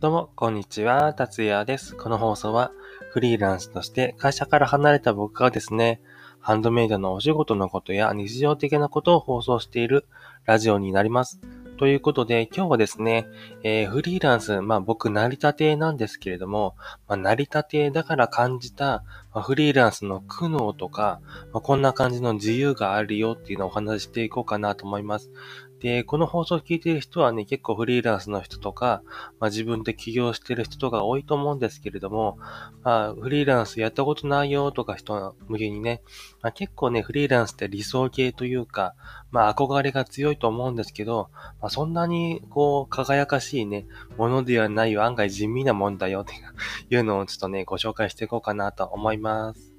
[0.00, 1.12] どうも、こんにちは。
[1.12, 1.96] 達也です。
[1.96, 2.70] この放送は、
[3.10, 6.00] フリーランスとして会社から離れた僕がですね、
[6.38, 10.06] ハンドメイドのお仕事のことや日常的なことを放送している
[10.44, 11.40] ラジオになります。
[11.78, 13.26] ということで、今日はですね、
[13.62, 16.76] えー、フリーランス、まあ僕、成り立てなんですけれども、
[17.06, 21.20] まあ、成り立てだから感じた、まあ、フリーランスの苦悩とか、
[21.52, 25.30] まあ、こんな感じの自由があるよっていうのをお話ししていこうかなと思います。
[25.80, 29.02] で、この放送を聞いている人はね、結構フリーランスの人とか、
[29.38, 32.38] まあ、自分で起業している人とか多いと思うんですけれども、
[32.82, 36.02] まあ、フリーランスやったことないよとか人向けにね、
[36.42, 38.94] まあ、結構ね、フリーランスって理想系というか、
[39.30, 46.34] まあ、憧れが強いと思うんですけど、まあ、そんなにこう、輝かしいね、ものではないよ、案外地味なもんだよって
[46.92, 49.77] いうのをちょっとね、ご紹介していこうかなと思います。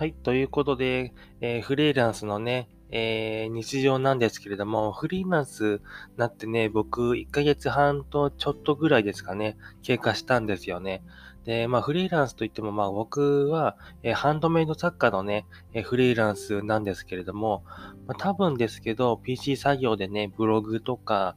[0.00, 0.14] はい。
[0.14, 1.12] ということで、
[1.42, 5.82] えー、フリーランスのね、えー、日常なんですけれども、フリーランス
[6.16, 11.02] なってね、僕1ヶ月半とちょっとぐらいですかね、経過したんですよね。
[11.44, 17.62] で、まあフリーランスといっても、まあ僕は、えー、ハンドメイド作家のね、えー、フリーランスなんですけれども、
[18.06, 21.36] まあ、多分ですけど、PC 作業でね、ブログとか、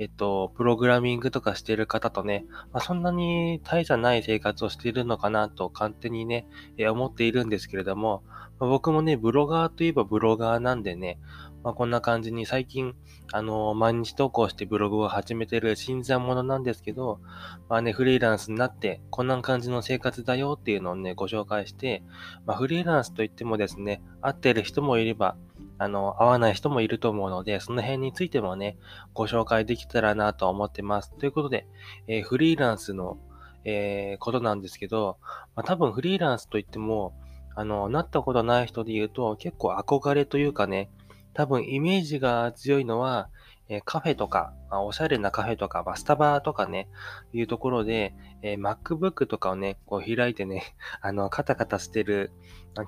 [0.00, 6.46] えっと、プログラミングとかしてる方とね、まあ、そんなに大差ない生活をしているのかなと勝手にね、
[6.76, 8.22] えー、思っているんですけれども、
[8.60, 11.18] まあ、僕もね、ブロガーといえばブロガーなんでね、
[11.64, 12.94] まあ、こんな感じに最近、
[13.32, 17.20] あのー、毎日投稿してブログを始めてる新参者なんですけど、
[17.68, 22.04] まあね、フリーランスになって、こんな感じの生活だよっていうのをね、ご紹介して、
[22.46, 25.36] まあ、フリーランスといってもですね、合ってる人もいれば、
[25.78, 28.76] あの、合わない人もいると思うので、その辺についてもね、
[29.14, 31.12] ご紹介できたらなと思ってます。
[31.18, 31.66] ということで、
[32.08, 33.18] えー、フリーランスの、
[33.64, 35.18] えー、ことなんですけど、
[35.54, 37.14] まあ、多分フリーランスといっても、
[37.54, 40.90] あの、なったことない人で言うと、結構憧れというかね、
[41.32, 43.28] 多分イメージが強いのは、
[43.68, 46.88] えカフェとか、ま、おしゃれなカフェとか、バ、スタバとかね、
[47.32, 50.62] いうところで、え、MacBook とかをね、こう開いてね、
[51.02, 52.32] あの、カタカタしてる、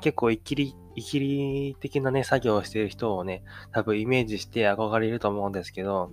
[0.00, 3.42] 結構イキリ、イキリ的なね、作業をしてる人をね、
[3.72, 6.10] 多分イメージして憧れると思うんですけど、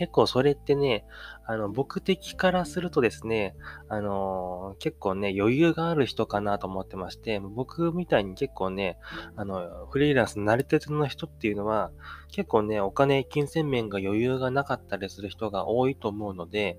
[0.00, 1.04] 結構それってね、
[1.44, 3.54] あの、僕的からするとですね、
[3.90, 8.96] あの、結構ね、余裕がある人かなと思ってまして、僕みたいに結構ね、
[9.36, 11.90] あの、フリーランス慣れてるの人っていうのは、
[12.32, 16.78] 結構ね、お金、金銭面が余裕がなかったりする人が多いと思うので、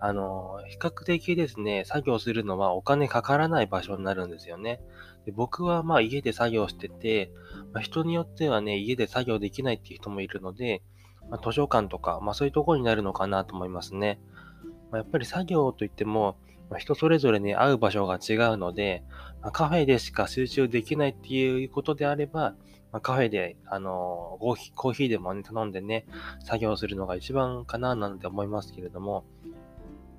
[0.00, 4.80] あの、比較的ですね、作業するのはお金かからない場所になるんですよね。
[5.24, 7.32] で僕はまあ家で作業してて、
[7.72, 10.82] まあ、人によってはね、家で作業できないっていう人もいるので、
[11.30, 14.20] まあ、図書館とか、まあそういうところになるのかなと思いますね。
[14.90, 16.36] まあ、やっぱり作業といっても、
[16.70, 19.04] まあ、人それぞれね、会う場所が違うので、
[19.42, 22.54] まあ、カフェでしか集中できないっていうことであれば、
[22.92, 26.06] まあ、カフェで、あのコーヒー、コーヒーでもね、頼んでね、
[26.44, 29.24] 作業するのが一番かななんて思いますけれども、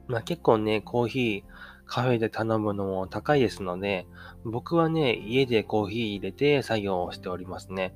[0.07, 4.07] まあ結構ね、コーヒー、カフェで頼むのも高いですので、
[4.43, 7.95] 僕はね、家でコーヒー入れて作業をしておりますね。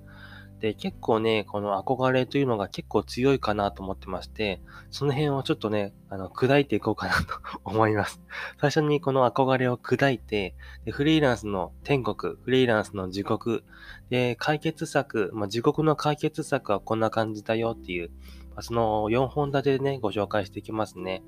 [0.62, 4.62] で、結構ね、この憧れというのが結構強いかなと思ってまして、
[4.92, 7.34] その辺をちょっとね、あの、砕いていこうかなと
[7.66, 8.22] 思います。
[8.60, 10.56] 最初にこの憧れを砕いて、
[10.86, 13.64] でフリーランスの天国、フリーランスの地獄、
[14.12, 18.12] で、解決策、まあ、地獄の解決策はこんな感じだよっていう、
[18.60, 21.24] その4本立てでね、ご紹介していきますね。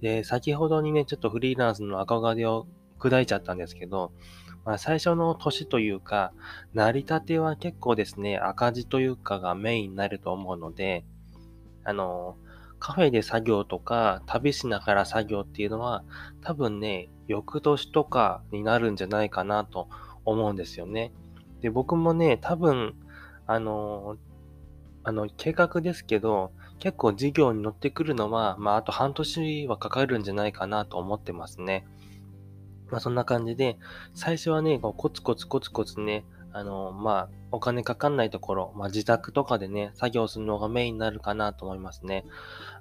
[0.00, 2.66] で、先ほどにね、ちょっとフリーランスの憧れを
[3.00, 4.12] 砕いちゃったんですけど、
[4.64, 6.32] まあ、最初の年というか、
[6.74, 11.04] 成り立ては結構ですね、赤字というかがメインになると思うので、
[11.84, 12.36] あの、
[12.78, 16.04] カフェで作業とか、旅しながら作業っていうのは、
[16.42, 19.88] 多分ね、翌年とかになるんじゃないかなと
[20.24, 21.12] 思うんですよね。
[21.60, 22.94] で、僕もね、多分、
[23.46, 24.16] あの、
[25.04, 31.86] あの、計画ですけど、結構事業に乗ってくるのは、まあ、あと半年はかかるんじゃないかなと思ってますね。
[32.90, 33.78] まあそんな感じで、
[34.14, 42.24] 最初はね、こうコツコツコツコツね、あの、まあ、お金かかんないところ、まあ、自宅とかでね、作業するのがメインになるかなと思いますね。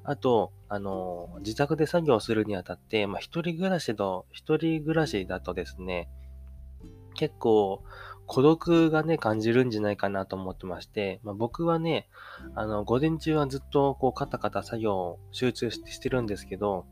[0.04, 6.10] あと、あの、自宅で作業するにあたって、まあ、一人暮らしと、一人暮らしだとですね、
[7.14, 7.84] 結構、
[8.26, 12.08] 孤独がね、感じるんじゃないかなと思ってまして、まあ、僕はね、
[12.56, 16.86] あの、午前中はずっと、こう、カタカタ作業を集中してるんですけど、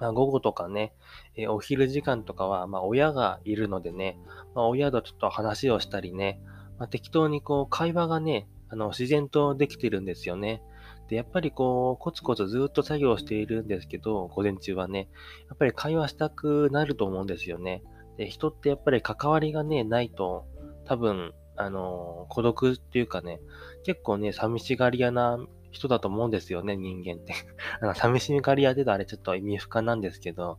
[0.00, 0.94] まあ、午後とかね、
[1.36, 4.18] え、お昼時間とかは、まあ、親がいるのでね、
[4.54, 6.40] まあ、親とちょっと話をしたりね、
[6.78, 10.62] まあ、適当にこう、会話がね、あの、自然とできてるんですよね。
[11.08, 15.08] で、やっぱりこう、コツコツずっと作業しているんですけど、午前中はね、
[15.48, 17.82] やっぱり会話したくなると思うんですよね。
[18.16, 20.46] で、人ってやっぱり関わりがね、ないと、
[20.84, 23.40] 多分、あの、孤独っていうかね、
[23.84, 25.38] 結構ね、寂しがり屋な
[25.70, 27.34] 人だと思うんですよね、人間って。
[27.80, 30.58] あの寂しみがり屋でとあれちょっと意味不可なんですけど、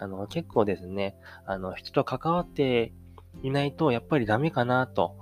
[0.00, 1.16] あの、結構ですね、
[1.46, 2.92] あの、人と関わって
[3.42, 5.16] いないと、やっぱりダメかなと、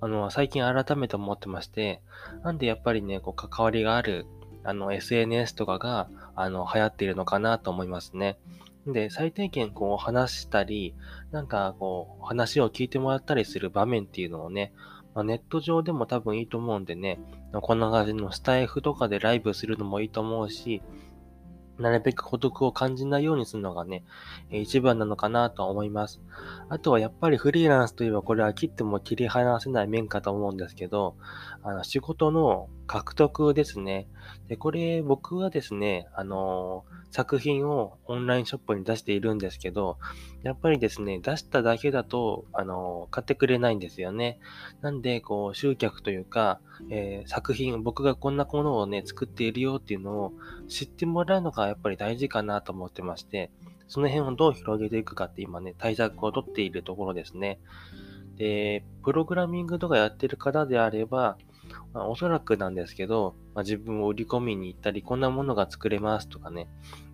[0.00, 2.02] あの、最近改めて思ってまして、
[2.42, 4.26] なんでやっぱりね、こう、関わりがある、
[4.62, 8.38] あの、SNS とかが、あの、流行っているのかなと思いますね。
[8.86, 10.94] で、最低限こう話したり、
[11.30, 14.72] なんかこう話を聞いてもらったりする場面っていうのをね、
[15.14, 17.20] まあ、ネット上でも多分いいと思うんでね、
[17.52, 20.82] こんな感じのスタイフとかでライブするのもいいと思うし、
[21.78, 24.04] なるべく孤独を感じないようにするのがね、
[24.50, 26.20] 一番なのかなと思います。
[26.68, 31.16] あとはやっぱりフリーランスといえばこれは切っても切り離せない面かと思うんですけど、
[31.66, 34.06] あの仕事の獲得ですね。
[34.48, 39.96] で、これ僕はですね、あの作品をオンラインショップに出しているんですけど、
[40.42, 44.40] やっぱりですね、出しただけだと、あの買ってくれないんですよね。
[44.82, 50.32] なんで、こう、集客というか、えー、作品、僕がこんなものをね、作っているよっていうのを
[50.68, 53.50] 知ってもらうのがやっぱり大事かなと思ってまして、
[53.88, 57.58] その辺をどう広げていくかって今ね、対策をとっているところですね。
[58.36, 61.38] で、プログラミングとかやってる方であれば、
[61.92, 66.68] まあ、おそらくなんですけど、まあ、自分を売り込みに行ったり、こんなものが作れますとかね、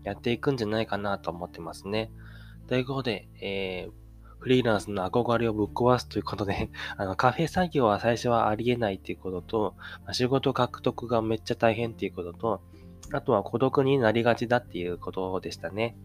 [0.04, 2.10] やっていくんじゃないかなと思ってますね。
[2.66, 3.92] ということで、えー、
[4.38, 9.74] フリーランスの憧れをぶっ壊すということで、 あの、カフェ作業は最初はありえないっていうことと、
[10.04, 12.62] まあ、仕事獲得がめっちゃ大変っていうことと、
[13.12, 15.96] あとは孤独になりがちだっていうことでしたね。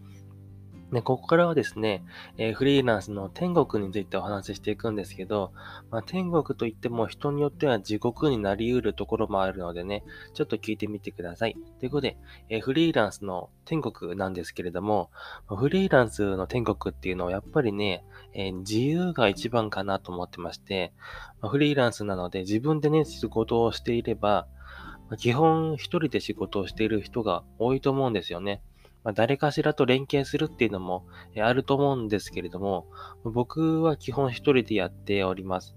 [0.92, 2.04] で、ここからはですね、
[2.38, 5.52] えー、フリーランスの天国についてお話ししていくんですけど、
[5.90, 10.04] まあ、天国といっても人によっては地獄になり得るところもあるのでね、
[10.34, 11.56] ちょっと聞いてみてください。
[11.80, 12.18] ということで、
[12.48, 15.10] えー、フリーランスの天国なんですけれども、
[15.48, 20.92] フリーランスの天国っていうのはやっぱりね、えー、自由が一番かなと思ってまして、
[21.40, 24.46] まあ、フリーランスなので自分でね、仕事をしていれば、
[25.18, 28.62] 基本一人で仕事をしている人が多いと思うんですよね。
[29.06, 31.06] まあ、誰かしらと連携するっていうのも
[31.40, 32.88] あると思うんですけれども、
[33.22, 35.76] 僕は基本一人でやっております。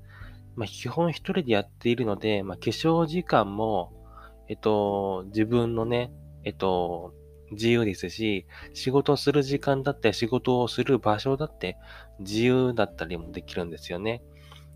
[0.55, 3.93] まあ、基本一人でやっているので、まあ、化粧時間も、
[4.47, 6.11] えっと、自分のね、
[6.43, 7.13] えっと、
[7.51, 11.77] 自由ですし、仕事をする時間だって仕事をする場所だって
[12.17, 14.23] 自由だったりもできるんですよね。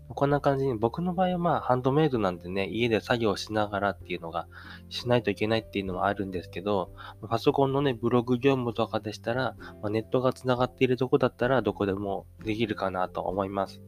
[0.08, 4.46] こんな感じに、僕の場合はまあ、ハンドメイドなんでね、家で作業しながらっていうのが、
[4.90, 6.90] しないといけないっていうのはあるんですけど、
[7.28, 13.80] パソコンのね、ブログ業務とかでしたら、ま、ネットが繋がっているとこだったら、どこでもできるかなと思います。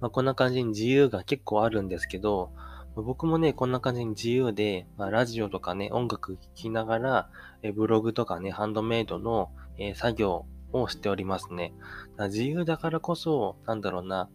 [0.00, 2.50] まあ、こんな感じに自由が結構あるんですけど、
[2.96, 7.30] 僕もね、こんな感じに自由で、まあ、ラジオとかね、音楽聴きながら、
[7.62, 11.74] えブログとかね、ハンドメイドの、え作業をしておりますね。
[12.18, 14.30] 自由だからこそ、なんだろうな、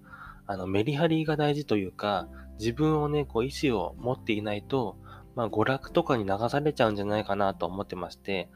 [0.51, 2.27] あの、メリハリが大事というか、
[2.59, 4.97] 自分をね、こう、意志を持っていないと、
[5.33, 8.49] まあ、娯楽とかに流されちゃうんじゃないかなと思ってまして、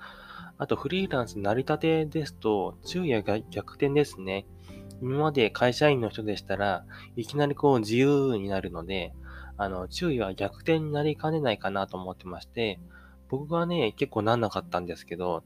[0.58, 4.46] あと、フリーランス成り立てですと、昼夜が逆転ですね。
[5.02, 9.14] 今まで会社員の人でしたらいきなりこう自由になるので、
[9.58, 12.80] あの、注意は逆転になりかねないかなと思ってまして、
[13.30, 15.44] 僕はね、結構なんなかったんですけど、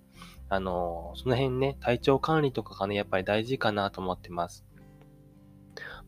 [0.50, 4.66] あの、その辺ね、体調管理とかがね、やっぱり大事かなと思ってます。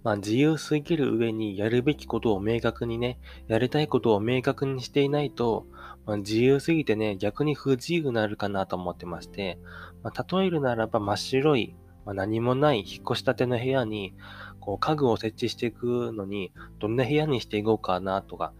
[0.03, 5.65] まあ自由すぎる上にやるべきことを明確にね、やりたいことを明確にしていないと、
[6.05, 9.59] まあ、自由すぎてね、逆に不自由になるかなと思ってまして、
[10.03, 11.75] まあ、例えるならば真っ白い、
[12.05, 14.13] まあ、何もない引っ越したての部屋に、
[14.59, 18.53] こう家具を設置していくのに、どんな部屋にしていこうかなとか、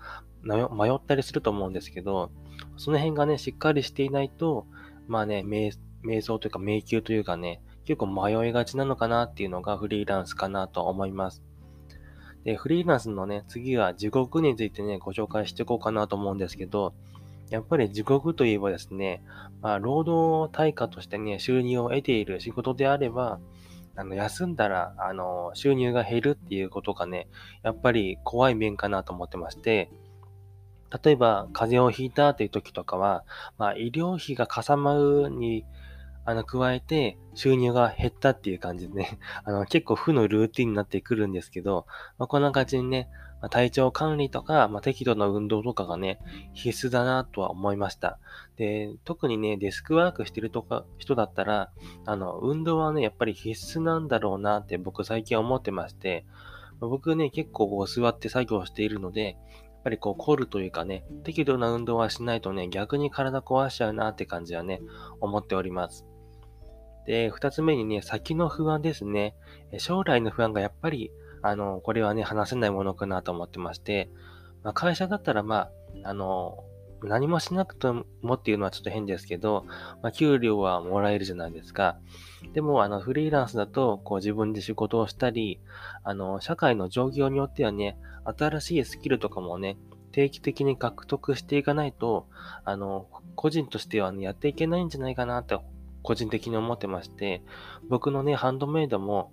[0.44, 0.64] 迷
[0.94, 2.32] ったりすると思うんですけど、
[2.78, 4.68] その辺がね、しっかりしていないと、
[5.08, 5.44] まあね、
[6.04, 11.42] 瞑想というか迷宮というかね、結構迷いがちなのかなっていうのがフリーランスかなと思います。
[12.44, 16.94] で、フリーランスのね、次は地獄についてね、ご紹介していこうかなと思うんですけど、
[17.50, 19.24] やっぱり地獄といえばですね、
[19.62, 23.40] まあ、労働対価としてね、収入を得ている仕事であれば、
[23.96, 27.28] あの、休んだら、あの、収入が減るっていうことがね、
[27.62, 29.92] やっぱり怖い面かなと思ってまして、
[31.04, 33.24] 例えば、風邪をひいたっていう時とかは、
[33.58, 35.66] まあ、医療費がかさまるに
[36.26, 41.86] あの、加えて収入が減ったっていう感じでね、 あの、結構負のルーティンになってくるんですけど、
[42.18, 43.10] まあ、こんな感じにね、
[43.42, 46.20] まあ、体調管理とか、まあ、適度な運動とかがね、
[46.54, 48.20] 必須だなとは思いました。
[48.56, 51.72] で、特にね、デスクワークしてるとか、人だったら、
[52.06, 56.26] あの、運動はね、やっぱり必須なんだろうなって僕最近思ってまして、
[56.80, 64.82] ま僕ね、結構こう座って作業しているので、やっぱりこう凝るというかね、適度な運動はしないとね、逆に体壊しちゃうなって感じはね、
[65.20, 66.11] 思っております。
[67.06, 69.36] で、二つ目にね、先の不安ですね。
[69.78, 74.10] 将来の不安がやっぱり、あの、これはね、話せないものかなと思ってまして、
[74.64, 75.70] まあ、会社だったら、ま
[76.04, 76.64] あ、あの、
[77.04, 78.06] 何もしなくても
[78.36, 79.66] っていうのはちょっと変ですけど、
[80.04, 81.98] まあ、給料はもらえるじゃないですか。
[82.54, 85.60] でも、あの、フリーランスだと、こう自分で仕事をしたり、
[86.04, 89.78] あの、社会の状況によってはね、新しいスキルとかもね、
[90.12, 92.28] 定期的に獲得していかないと、
[92.66, 95.58] あの、個人としてはね、やっていけないんじゃないかなって
[96.04, 97.44] 個人的に思ってまして、
[97.90, 99.32] 僕のね、ハンドメイドも、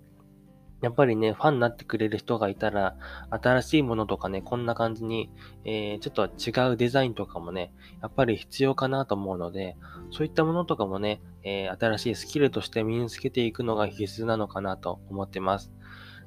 [0.80, 2.96] やっぱりね、ファンになってくれる人がいたら、
[3.30, 5.30] 新しいものとかね、こんな感じに、
[5.64, 9.76] えー、ちょっと違うデザインとかもね、やっぱり必要かなと思うので、
[10.12, 15.72] そういったものとかもね、えー、新しいスキルとして身につけていくのが必須なのかなと思ってます。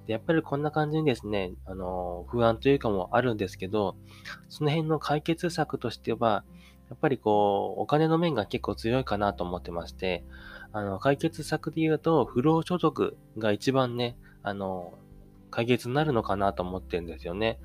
[0.05, 3.95] でやっぱりこんな感じにですね、あの、不安というかもあるんですけど、
[4.49, 6.43] その辺の解決策としては、
[6.91, 10.25] やっぱりこう、お金の面が結構強いかなと思ってまして、
[10.73, 14.93] あの、解決策で言うと、不労所得が一番ね、あの、
[15.51, 17.59] 解決になるのかなと思ってるんですよね。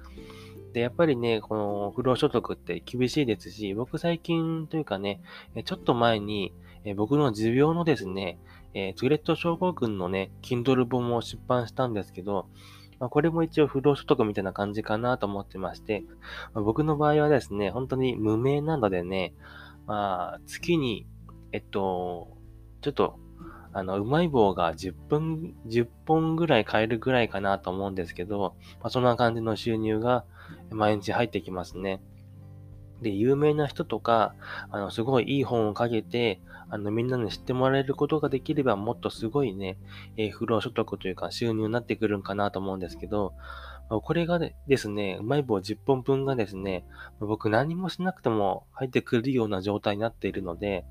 [0.75, 5.21] で、やっぱりね、この不労所得って厳しいですし、僕最近というかね、
[5.65, 6.53] ちょっと前に、
[6.95, 8.39] 僕の持病のですね、
[8.75, 12.47] えー、トゥレット症候群のね、Kindle 本も出版したんですけど、
[12.99, 16.05] まあ、これも一応不労所得みたいな感じかなと思ってまして、
[16.55, 19.35] まあ、僕の場合はですね、本当に無名なのでね、
[19.87, 21.07] まあ、月に、
[21.53, 22.37] えっと、
[22.81, 23.19] ちょっと、
[23.73, 30.25] あの、うまい棒が10分、10本ぐらい買えるぐらいかなと思うんですけど、まあ、そんな感じの収入が
[30.71, 32.01] 毎日入ってきますね。
[33.03, 34.35] で、有名な人とか、
[34.71, 39.79] あの、すごいいい本を書けて、あの、みんなに知ってもらえることができれば、もっとすごいね、
[40.17, 43.35] えー、不労所得というか収入になってくるんかなと思うんですけど、
[43.89, 46.85] これがですね、うまい棒10本分がですね、
[47.21, 50.85] 僕何もしなくても入ってくるような状態になっているので、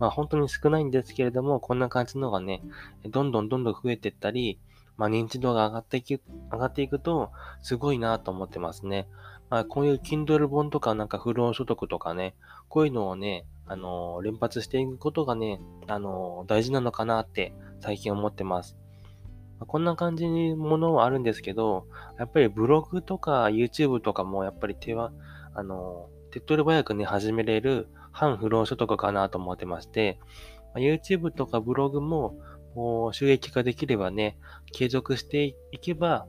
[0.00, 2.62] まあ本当に少ないんですけれども、こんな感じのがね、
[3.04, 4.58] どんどんどんどん増えていったり、
[5.02, 6.20] まあ認知度が上がっていく、
[6.52, 9.08] 上がっていくと、すごいなと思ってますね。
[9.50, 12.36] まあこういう Kindle 本とかなんか不労所得とかね、
[12.68, 18.76] こういうのをね、あの、連発していくことがね、あの、大事なのかなって最近思ってます。
[19.58, 25.10] まこんな感じにものはあるんですけど、やっぱりブログとか YouTube とかもやっぱり手は、
[25.52, 30.20] あの、手っ取り早くね、始めれる反不労所得かなと思ってまして、
[30.76, 32.36] YouTube とかブログも、
[32.74, 34.38] もう収益化できればね、
[34.72, 36.26] 継続していけば、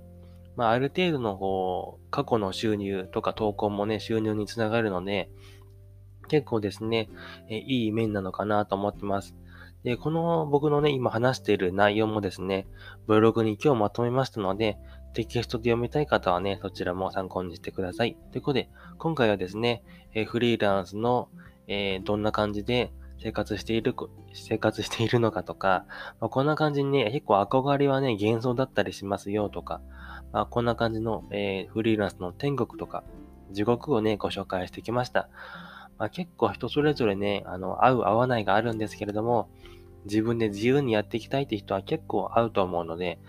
[0.56, 5.30] まあ、ある程度のこう、過去の収入とか投稿もね、収入につながるので、
[6.28, 7.10] 結構ですね、
[7.50, 9.36] えいい面なのかなと思ってます。
[9.84, 12.68] で、この僕のね、今話している内容もですね、
[13.08, 14.78] ブログに今日まとめましたので、
[15.14, 18.18] テキストで読みたい方はね、そちらも参考にしてください。
[18.32, 19.84] ということで、今回はですね、
[20.14, 21.30] えフリーランスの、
[21.68, 22.92] えー、どんな感じで
[23.24, 23.96] 生活している、
[24.34, 25.86] 生活しているのかとか、
[26.20, 29.80] まあ、こんな感じにね、結構憧れはね、幻想だったりしますよとか、
[30.34, 33.06] まあ、こんな感じの、えー、フリーランスの天国とか、
[33.52, 35.30] 地獄をね、ご紹介してきました。
[35.98, 39.50] まあ、結構人それぞれね、あの、合う合わないがあるんですけれども、
[40.04, 43.20] 自分で自由にやっていきたいって人は結構合うと思うので、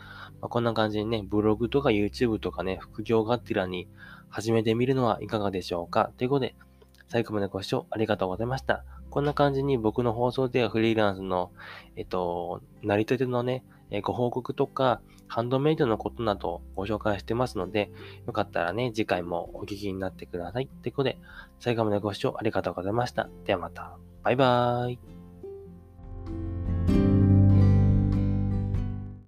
[0.41, 3.87] まあ、こんな感じにね、ブログとか YouTube とかね、副業がてらに
[4.29, 6.57] 始めてみるのはいかがでしょうかということで、
[7.15, 8.85] 最後までご視聴ありがとうございました。
[9.09, 11.53] こんな感じに僕の放送ではフリーランスの、
[11.95, 13.63] えっと、なり立てのね、
[14.03, 17.93] ご報告とか、ハンドメイドのことなどをご紹介してますので、
[18.27, 20.67] よかったらね、次回もお聞きになってください。
[20.83, 21.19] ということで、
[21.61, 23.29] 最後までご視聴ありがとうございました。
[23.45, 23.97] ではまた。
[24.25, 25.24] バイバーイ。